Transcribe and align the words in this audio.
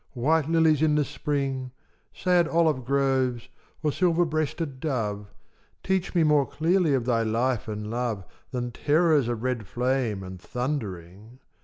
white 0.15 0.49
lilies 0.49 0.81
in 0.81 0.95
the 0.95 1.05
spring, 1.05 1.69
Sad 2.11 2.47
olive 2.47 2.83
groves, 2.85 3.49
or 3.83 3.91
silver 3.91 4.25
breasted 4.25 4.79
dove, 4.79 5.31
Teach 5.83 6.15
me 6.15 6.23
more 6.23 6.47
clearly 6.47 6.95
of 6.95 7.05
Thy 7.05 7.21
life 7.21 7.67
and 7.67 7.87
love 7.91 8.23
Than 8.49 8.71
terrors 8.71 9.27
of 9.27 9.43
red 9.43 9.67
flame 9.67 10.23
and 10.23 10.41
thundering. 10.41 11.37